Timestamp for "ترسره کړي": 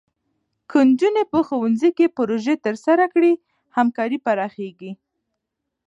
2.65-3.33